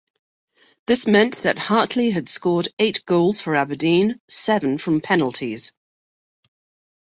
[0.87, 5.73] This meant that Hartley had scored eight goals for Aberdeen, seven from penalties.